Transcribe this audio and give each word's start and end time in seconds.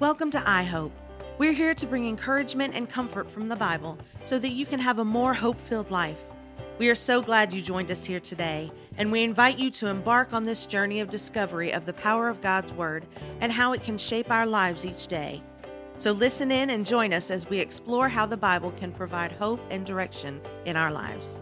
Welcome 0.00 0.32
to 0.32 0.38
iHope. 0.38 0.90
We're 1.38 1.52
here 1.52 1.72
to 1.72 1.86
bring 1.86 2.08
encouragement 2.08 2.74
and 2.74 2.88
comfort 2.88 3.30
from 3.30 3.48
the 3.48 3.54
Bible 3.54 3.96
so 4.24 4.40
that 4.40 4.48
you 4.48 4.66
can 4.66 4.80
have 4.80 4.98
a 4.98 5.04
more 5.04 5.32
hope 5.32 5.60
filled 5.60 5.92
life. 5.92 6.18
We 6.78 6.90
are 6.90 6.96
so 6.96 7.22
glad 7.22 7.52
you 7.52 7.62
joined 7.62 7.92
us 7.92 8.04
here 8.04 8.18
today, 8.18 8.72
and 8.98 9.12
we 9.12 9.22
invite 9.22 9.56
you 9.56 9.70
to 9.70 9.86
embark 9.86 10.32
on 10.32 10.42
this 10.42 10.66
journey 10.66 10.98
of 10.98 11.10
discovery 11.10 11.72
of 11.72 11.86
the 11.86 11.92
power 11.92 12.28
of 12.28 12.40
God's 12.40 12.72
Word 12.72 13.06
and 13.40 13.52
how 13.52 13.72
it 13.72 13.84
can 13.84 13.96
shape 13.96 14.32
our 14.32 14.46
lives 14.46 14.84
each 14.84 15.06
day. 15.06 15.40
So 15.96 16.10
listen 16.10 16.50
in 16.50 16.70
and 16.70 16.84
join 16.84 17.12
us 17.12 17.30
as 17.30 17.48
we 17.48 17.60
explore 17.60 18.08
how 18.08 18.26
the 18.26 18.36
Bible 18.36 18.72
can 18.72 18.90
provide 18.90 19.30
hope 19.30 19.60
and 19.70 19.86
direction 19.86 20.40
in 20.64 20.76
our 20.76 20.90
lives. 20.90 21.38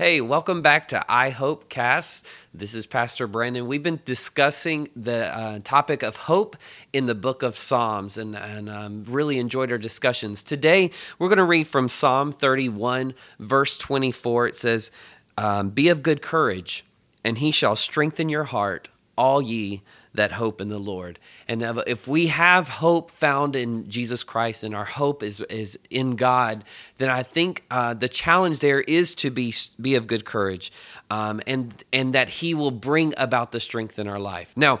Hey, 0.00 0.22
welcome 0.22 0.62
back 0.62 0.88
to 0.88 1.04
iHope 1.10 1.68
Cast. 1.68 2.24
This 2.54 2.74
is 2.74 2.86
Pastor 2.86 3.26
Brandon. 3.26 3.66
We've 3.66 3.82
been 3.82 4.00
discussing 4.06 4.88
the 4.96 5.26
uh, 5.26 5.58
topic 5.62 6.02
of 6.02 6.16
hope 6.16 6.56
in 6.90 7.04
the 7.04 7.14
book 7.14 7.42
of 7.42 7.54
Psalms 7.54 8.16
and, 8.16 8.34
and 8.34 8.70
um, 8.70 9.04
really 9.06 9.38
enjoyed 9.38 9.70
our 9.70 9.76
discussions. 9.76 10.42
Today, 10.42 10.90
we're 11.18 11.28
going 11.28 11.36
to 11.36 11.44
read 11.44 11.66
from 11.66 11.90
Psalm 11.90 12.32
31, 12.32 13.12
verse 13.38 13.76
24. 13.76 14.46
It 14.46 14.56
says, 14.56 14.90
um, 15.36 15.68
Be 15.68 15.90
of 15.90 16.02
good 16.02 16.22
courage, 16.22 16.82
and 17.22 17.36
he 17.36 17.50
shall 17.50 17.76
strengthen 17.76 18.30
your 18.30 18.44
heart, 18.44 18.88
all 19.20 19.42
ye 19.42 19.82
that 20.14 20.32
hope 20.32 20.60
in 20.60 20.70
the 20.70 20.78
Lord. 20.78 21.18
And 21.46 21.62
if 21.86 22.08
we 22.08 22.28
have 22.28 22.68
hope 22.68 23.10
found 23.10 23.54
in 23.54 23.88
Jesus 23.88 24.24
Christ 24.24 24.64
and 24.64 24.74
our 24.74 24.86
hope 24.86 25.22
is, 25.22 25.42
is 25.42 25.78
in 25.90 26.16
God, 26.16 26.64
then 26.96 27.10
I 27.10 27.22
think 27.22 27.62
uh, 27.70 27.94
the 27.94 28.08
challenge 28.08 28.60
there 28.60 28.80
is 28.80 29.14
to 29.16 29.30
be, 29.30 29.54
be 29.78 29.94
of 29.94 30.06
good 30.06 30.24
courage 30.24 30.72
um, 31.10 31.40
and, 31.46 31.84
and 31.92 32.14
that 32.14 32.28
He 32.28 32.54
will 32.54 32.70
bring 32.70 33.12
about 33.18 33.52
the 33.52 33.60
strength 33.60 33.98
in 33.98 34.08
our 34.08 34.18
life. 34.18 34.52
Now, 34.56 34.80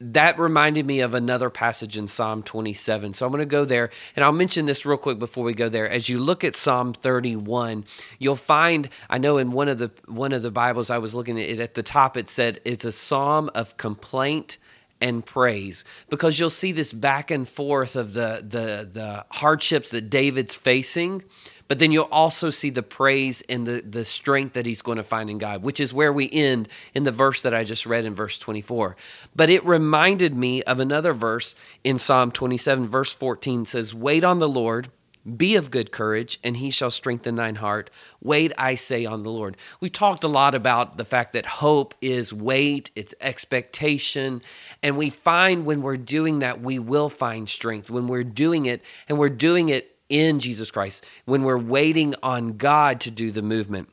that 0.00 0.38
reminded 0.38 0.86
me 0.86 1.00
of 1.00 1.14
another 1.14 1.50
passage 1.50 1.96
in 1.96 2.06
Psalm 2.06 2.42
27. 2.42 3.14
So 3.14 3.26
I'm 3.26 3.32
going 3.32 3.40
to 3.40 3.46
go 3.46 3.64
there 3.64 3.90
and 4.14 4.24
I'll 4.24 4.32
mention 4.32 4.66
this 4.66 4.86
real 4.86 4.96
quick 4.96 5.18
before 5.18 5.44
we 5.44 5.54
go 5.54 5.68
there. 5.68 5.88
As 5.88 6.08
you 6.08 6.18
look 6.18 6.44
at 6.44 6.54
Psalm 6.54 6.92
31, 6.92 7.84
you'll 8.18 8.36
find 8.36 8.88
I 9.10 9.18
know 9.18 9.38
in 9.38 9.50
one 9.52 9.68
of 9.68 9.78
the 9.78 9.90
one 10.06 10.32
of 10.32 10.42
the 10.42 10.50
Bibles 10.50 10.90
I 10.90 10.98
was 10.98 11.14
looking 11.14 11.38
at 11.40 11.48
it 11.48 11.60
at 11.60 11.74
the 11.74 11.82
top 11.82 12.16
it 12.16 12.28
said 12.28 12.60
it's 12.64 12.84
a 12.84 12.92
psalm 12.92 13.50
of 13.54 13.76
complaint 13.76 14.58
and 15.00 15.24
praise 15.24 15.84
because 16.08 16.38
you'll 16.38 16.50
see 16.50 16.72
this 16.72 16.92
back 16.92 17.30
and 17.30 17.48
forth 17.48 17.96
of 17.96 18.14
the 18.14 18.44
the 18.46 18.88
the 18.92 19.24
hardships 19.30 19.90
that 19.90 20.10
David's 20.10 20.56
facing 20.56 21.24
but 21.68 21.78
then 21.78 21.92
you'll 21.92 22.08
also 22.10 22.50
see 22.50 22.70
the 22.70 22.82
praise 22.82 23.42
and 23.48 23.66
the 23.66 23.80
the 23.82 24.04
strength 24.04 24.54
that 24.54 24.66
he's 24.66 24.82
going 24.82 24.98
to 24.98 25.04
find 25.04 25.30
in 25.30 25.38
God 25.38 25.62
which 25.62 25.80
is 25.80 25.92
where 25.92 26.12
we 26.12 26.30
end 26.30 26.68
in 26.94 27.04
the 27.04 27.12
verse 27.12 27.42
that 27.42 27.54
I 27.54 27.64
just 27.64 27.86
read 27.86 28.04
in 28.04 28.14
verse 28.14 28.38
24 28.38 28.96
but 29.36 29.50
it 29.50 29.64
reminded 29.64 30.34
me 30.34 30.62
of 30.64 30.80
another 30.80 31.12
verse 31.12 31.54
in 31.84 31.98
Psalm 31.98 32.32
27 32.32 32.88
verse 32.88 33.12
14 33.12 33.64
says 33.66 33.94
wait 33.94 34.24
on 34.24 34.38
the 34.38 34.48
Lord 34.48 34.90
be 35.36 35.56
of 35.56 35.70
good 35.70 35.92
courage, 35.92 36.38
and 36.42 36.56
he 36.56 36.70
shall 36.70 36.90
strengthen 36.90 37.34
thine 37.34 37.56
heart. 37.56 37.90
Wait, 38.22 38.52
I 38.56 38.74
say, 38.74 39.04
on 39.04 39.22
the 39.22 39.30
Lord. 39.30 39.56
We 39.80 39.90
talked 39.90 40.24
a 40.24 40.28
lot 40.28 40.54
about 40.54 40.96
the 40.96 41.04
fact 41.04 41.32
that 41.34 41.44
hope 41.46 41.94
is 42.00 42.32
wait, 42.32 42.90
it's 42.96 43.14
expectation. 43.20 44.42
And 44.82 44.96
we 44.96 45.10
find 45.10 45.66
when 45.66 45.82
we're 45.82 45.96
doing 45.96 46.38
that, 46.38 46.60
we 46.60 46.78
will 46.78 47.10
find 47.10 47.48
strength. 47.48 47.90
When 47.90 48.08
we're 48.08 48.24
doing 48.24 48.66
it, 48.66 48.82
and 49.08 49.18
we're 49.18 49.28
doing 49.28 49.68
it 49.68 49.97
in 50.08 50.40
Jesus 50.40 50.70
Christ, 50.70 51.04
when 51.24 51.42
we're 51.42 51.58
waiting 51.58 52.14
on 52.22 52.56
God 52.56 53.00
to 53.00 53.10
do 53.10 53.30
the 53.30 53.42
movement. 53.42 53.88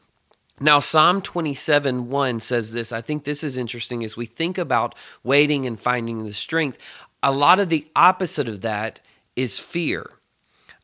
Now, 0.60 0.80
Psalm 0.80 1.22
27 1.22 2.10
1 2.10 2.40
says 2.40 2.72
this. 2.72 2.92
I 2.92 3.02
think 3.02 3.24
this 3.24 3.44
is 3.44 3.58
interesting 3.58 4.04
as 4.04 4.16
we 4.16 4.26
think 4.26 4.58
about 4.58 4.96
waiting 5.24 5.66
and 5.66 5.80
finding 5.80 6.24
the 6.24 6.34
strength. 6.34 6.78
A 7.22 7.32
lot 7.32 7.60
of 7.60 7.70
the 7.70 7.88
opposite 7.96 8.48
of 8.48 8.62
that 8.62 9.00
is 9.36 9.60
fear. 9.60 10.12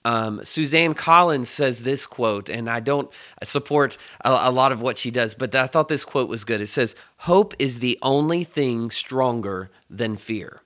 Um, 0.04 0.44
Suzanne 0.44 0.96
Collins 0.96 1.48
says 1.48 1.84
this 1.84 2.08
quote, 2.08 2.50
and 2.50 2.70
I 2.70 2.80
don't 2.80 3.12
support 3.44 3.98
a, 4.26 4.32
a, 4.32 4.52
lot 4.52 4.72
of 4.72 4.82
what 4.82 4.98
she 4.98 5.11
does, 5.11 5.36
but 5.36 5.54
I 5.54 5.67
thought 5.67 5.89
this 5.89 6.04
quote 6.04 6.28
was 6.28 6.44
good. 6.44 6.60
It 6.60 6.67
says, 6.67 6.95
Hope 7.17 7.54
is 7.60 7.80
the 7.80 8.00
only 8.02 8.44
thing 8.44 8.89
stronger 8.89 9.70
than 9.89 10.17
fear. 10.17 10.61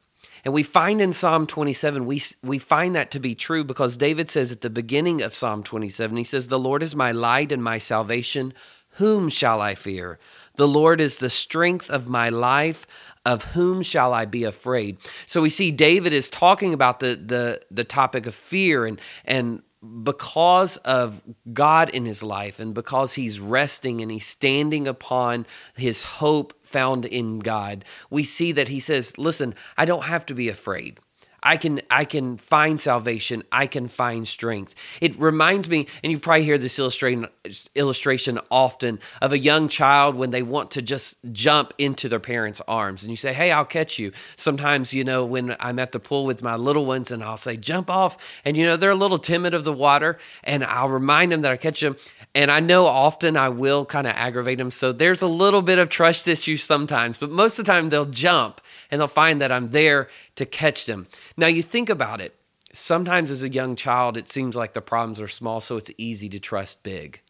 And 0.46 0.54
we 0.54 0.62
find 0.62 1.02
in 1.02 1.12
Psalm 1.12 1.48
27, 1.48 2.06
we, 2.06 2.22
we 2.44 2.60
find 2.60 2.96
that 2.96 3.10
to 3.12 3.20
be 3.20 3.34
true 3.34 3.64
because 3.64 3.98
David 3.98 4.30
says 4.30 4.52
at 4.52 4.62
the 4.62 4.70
beginning 4.70 5.24
of 5.24 5.34
Psalm 5.34 5.64
27, 5.64 6.16
he 6.16 6.24
says, 6.24 6.48
The 6.48 6.60
Lord 6.60 6.84
is 6.84 6.96
my 6.96 7.12
light 7.12 7.52
and 7.52 7.64
my 7.64 7.80
salvation. 7.80 8.54
Whom 8.92 9.28
shall 9.28 9.60
I 9.60 9.74
fear? 9.74 10.20
The 10.56 10.68
Lord 10.68 11.02
is 11.02 11.18
the 11.18 11.32
strength 11.32 11.90
of 11.90 12.08
my 12.08 12.30
life 12.30 12.86
of 13.26 13.44
whom 13.44 13.82
shall 13.82 14.14
I 14.14 14.26
be 14.26 14.44
afraid? 14.44 14.98
So 15.26 15.42
we 15.42 15.50
see 15.50 15.72
David 15.72 16.14
is 16.14 16.30
talking 16.30 16.74
about 16.74 17.00
the 17.00 17.16
the 17.16 17.62
the 17.72 17.84
topic 17.84 18.28
of 18.28 18.36
fear 18.36 18.86
and 18.86 19.02
and 19.26 19.64
because 20.04 20.78
of 20.78 21.22
God 21.52 21.90
in 21.90 22.06
his 22.06 22.24
life 22.24 22.60
and 22.60 22.74
because 22.74 23.14
he's 23.14 23.40
resting 23.40 24.02
and 24.02 24.12
he's 24.12 24.26
standing 24.26 24.88
upon 24.88 25.46
his 25.76 26.04
hope 26.04 26.54
found 26.76 27.06
in 27.06 27.40
God, 27.40 27.86
we 28.10 28.26
see 28.26 28.52
that 28.52 28.68
he 28.68 28.82
says, 28.82 29.18
Listen, 29.18 29.56
I 29.78 29.86
don't 29.86 30.04
have 30.04 30.26
to 30.26 30.34
be 30.34 30.50
afraid. 30.50 31.00
I 31.46 31.58
can 31.58 31.82
I 31.92 32.06
can 32.06 32.38
find 32.38 32.82
salvation. 32.82 33.44
I 33.52 33.68
can 33.68 33.88
find 33.88 34.28
strength. 34.28 34.74
It 35.00 35.18
reminds 35.20 35.70
me, 35.70 35.86
and 36.04 36.12
you 36.12 36.20
probably 36.20 36.44
hear 36.44 36.58
this 36.58 36.80
illustration 36.80 37.28
illustration 37.76 38.40
often 38.50 39.00
of 39.22 39.32
a 39.32 39.38
young 39.38 39.70
child 39.70 40.16
when 40.16 40.32
they 40.32 40.42
want 40.42 40.72
to 40.72 40.82
just 40.82 41.20
jump 41.32 41.74
into 41.78 42.10
their 42.10 42.20
parents' 42.20 42.62
arms, 42.68 43.04
and 43.04 43.12
you 43.12 43.16
say, 43.16 43.32
"Hey, 43.32 43.52
I'll 43.52 43.64
catch 43.64 44.00
you." 44.00 44.12
Sometimes, 44.36 44.92
you 44.92 45.04
know, 45.04 45.24
when 45.24 45.56
I'm 45.60 45.78
at 45.78 45.92
the 45.92 46.00
pool 46.00 46.26
with 46.26 46.42
my 46.42 46.56
little 46.56 46.86
ones, 46.86 47.12
and 47.12 47.24
I'll 47.24 47.38
say, 47.38 47.56
"Jump 47.58 47.92
off," 47.92 48.18
and 48.44 48.58
you 48.58 48.66
know 48.66 48.76
they're 48.76 48.90
a 48.90 48.96
little 48.96 49.20
timid 49.20 49.54
of 49.54 49.64
the 49.64 49.74
water, 49.74 50.18
and 50.44 50.64
I'll 50.64 50.90
remind 50.90 51.32
them 51.32 51.42
that 51.42 51.52
I 51.52 51.58
catch 51.58 51.80
them, 51.80 51.96
and 52.34 52.50
I 52.50 52.60
know 52.60 52.88
often 52.88 53.38
I 53.38 53.50
will 53.50 53.86
kind 53.86 54.08
of 54.08 54.14
aggravate 54.16 54.58
them. 54.58 54.72
So 54.72 54.92
there's 54.92 55.22
a 55.22 55.28
little 55.28 55.62
bit 55.62 55.78
of 55.78 55.90
trust 55.90 56.28
issue 56.28 56.58
sometimes, 56.58 57.18
but 57.18 57.30
most 57.30 57.60
of 57.60 57.66
the 57.66 57.72
time 57.72 57.90
they'll 57.90 58.06
jump 58.06 58.62
and 58.92 59.00
they'll 59.00 59.08
find 59.08 59.42
that 59.42 59.52
I'm 59.52 59.70
there 59.70 60.08
to 60.36 60.46
catch 60.46 60.86
them. 60.86 61.08
Now, 61.38 61.48
you 61.48 61.62
think 61.62 61.90
about 61.90 62.22
it. 62.22 62.36
Sometimes 62.74 63.32
as 63.32 63.42
a 63.42 63.50
young 63.50 63.76
child, 63.76 64.18
it 64.18 64.30
seems 64.30 64.56
like 64.56 64.74
the 64.74 64.82
problems 64.82 65.22
are 65.22 65.28
small, 65.28 65.62
so 65.62 65.78
it's 65.78 65.92
easy 65.98 66.28
to 66.30 66.40
trust 66.40 66.84
big. 66.84 67.22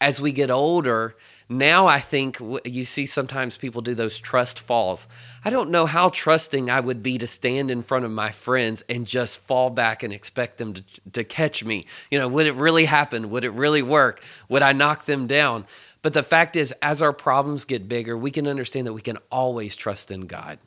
As 0.00 0.20
we 0.20 0.32
get 0.32 0.50
older, 0.50 1.16
now 1.48 1.86
I 1.86 2.00
think 2.00 2.38
you 2.64 2.84
see 2.84 3.06
sometimes 3.06 3.56
people 3.56 3.80
do 3.80 3.94
those 3.94 4.18
trust 4.18 4.58
falls. 4.58 5.06
I 5.44 5.50
don't 5.50 5.70
know 5.70 5.86
how 5.86 6.08
trusting 6.08 6.68
I 6.68 6.80
would 6.80 7.02
be 7.02 7.18
to 7.18 7.26
stand 7.26 7.70
in 7.70 7.82
front 7.82 8.04
of 8.04 8.10
my 8.10 8.30
friends 8.30 8.82
and 8.88 9.06
just 9.06 9.40
fall 9.40 9.70
back 9.70 10.02
and 10.02 10.12
expect 10.12 10.58
them 10.58 10.74
to, 10.74 10.84
to 11.12 11.24
catch 11.24 11.64
me. 11.64 11.86
You 12.10 12.18
know, 12.18 12.28
would 12.28 12.46
it 12.46 12.56
really 12.56 12.84
happen? 12.84 13.30
Would 13.30 13.44
it 13.44 13.52
really 13.52 13.82
work? 13.82 14.22
Would 14.48 14.62
I 14.62 14.72
knock 14.72 15.06
them 15.06 15.26
down? 15.26 15.66
But 16.02 16.12
the 16.12 16.22
fact 16.22 16.56
is, 16.56 16.72
as 16.82 17.00
our 17.00 17.12
problems 17.12 17.64
get 17.64 17.88
bigger, 17.88 18.18
we 18.18 18.30
can 18.30 18.46
understand 18.46 18.86
that 18.86 18.92
we 18.92 19.02
can 19.02 19.18
always 19.30 19.76
trust 19.76 20.10
in 20.10 20.22
God 20.22 20.58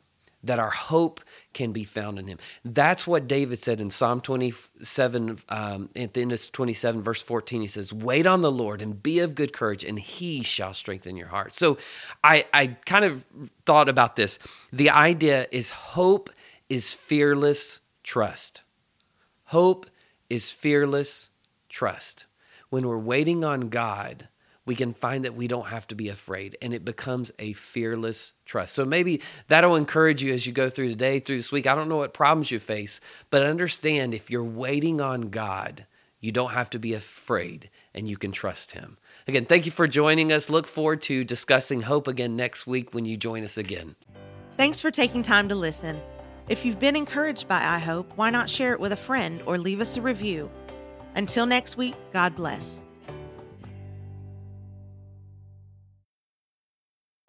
that 0.44 0.60
our 0.60 0.70
hope 0.70 1.22
can 1.54 1.72
be 1.72 1.84
found 1.84 2.18
in 2.18 2.28
him. 2.28 2.38
That's 2.64 3.06
what 3.06 3.28
David 3.28 3.60
said 3.60 3.82
in 3.82 3.90
Psalm 3.90 4.22
27, 4.22 5.40
um, 5.50 5.90
at 5.96 6.14
the 6.14 6.22
end 6.22 6.32
of 6.32 6.52
27, 6.52 7.02
verse 7.02 7.22
14. 7.22 7.62
He 7.62 7.68
says, 7.68 7.92
Wait 7.92 8.26
on 8.26 8.42
the 8.42 8.52
Lord 8.52 8.82
and 8.82 9.02
be 9.02 9.20
of 9.20 9.36
good 9.36 9.54
courage, 9.54 9.84
and 9.84 10.00
he 10.00 10.44
shall 10.44 10.74
strengthen 10.74 11.18
your 11.18 11.28
heart. 11.28 11.54
So 11.54 11.78
I, 12.24 12.46
I 12.54 12.68
kind 12.86 13.06
of 13.06 13.26
thought 13.66 13.90
about 13.90 14.16
this. 14.16 14.40
The 14.72 14.90
idea 14.90 15.48
is 15.52 15.70
hope 15.70 16.30
is 16.70 16.94
fearless 16.94 17.82
trust. 18.04 18.64
Hope 19.46 19.88
is 20.30 20.52
fearless 20.52 21.32
trust. 21.68 22.26
When 22.70 22.88
we're 22.88 22.98
waiting 22.98 23.44
on 23.44 23.70
God, 23.70 24.28
we 24.70 24.76
can 24.76 24.94
find 24.94 25.26
that 25.26 25.34
we 25.34 25.48
don't 25.48 25.70
have 25.70 25.88
to 25.88 25.96
be 25.96 26.10
afraid 26.10 26.56
and 26.62 26.76
it 26.76 26.86
becomes 26.86 27.32
a 27.40 27.54
fearless 27.54 28.34
trust. 28.46 28.76
So 28.76 28.86
maybe 28.86 29.20
that'll 29.48 29.76
encourage 29.76 30.22
you 30.22 30.32
as 30.32 30.46
you 30.46 30.54
go 30.54 30.70
through 30.70 30.90
the 30.90 30.96
day, 30.96 31.20
through 31.20 31.38
this 31.38 31.52
week. 31.52 31.66
I 31.66 31.74
don't 31.74 31.90
know 31.90 31.98
what 31.98 32.14
problems 32.14 32.52
you 32.52 32.60
face, 32.60 33.02
but 33.32 33.42
understand 33.42 34.14
if 34.14 34.30
you're 34.30 34.44
waiting 34.44 35.02
on 35.02 35.32
God, 35.32 35.88
you 36.20 36.32
don't 36.32 36.52
have 36.52 36.70
to 36.70 36.78
be 36.78 36.94
afraid 36.94 37.72
and 37.96 38.08
you 38.08 38.16
can 38.16 38.32
trust 38.32 38.74
Him. 38.74 39.00
Again, 39.28 39.46
thank 39.46 39.66
you 39.66 39.72
for 39.72 39.88
joining 39.88 40.32
us. 40.32 40.52
Look 40.52 40.68
forward 40.68 41.02
to 41.04 41.24
discussing 41.24 41.82
hope 41.82 42.08
again 42.08 42.36
next 42.36 42.68
week 42.68 42.94
when 42.94 43.06
you 43.06 43.18
join 43.18 43.44
us 43.44 43.58
again. 43.58 43.96
Thanks 44.56 44.80
for 44.80 44.92
taking 44.92 45.24
time 45.24 45.50
to 45.50 45.56
listen. 45.56 46.00
If 46.48 46.64
you've 46.64 46.80
been 46.80 46.96
encouraged 46.96 47.48
by 47.48 47.60
iHope, 47.60 48.06
why 48.18 48.30
not 48.30 48.48
share 48.48 48.74
it 48.74 48.80
with 48.80 48.92
a 48.92 48.98
friend 48.98 49.42
or 49.48 49.58
leave 49.58 49.82
us 49.82 49.98
a 49.98 50.02
review? 50.04 50.48
Until 51.16 51.48
next 51.48 51.76
week, 51.76 51.96
God 52.14 52.36
bless. 52.36 52.86